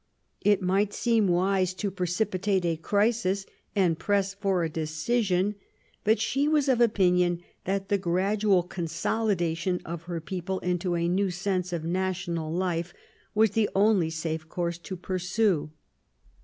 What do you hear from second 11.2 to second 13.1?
sense of national life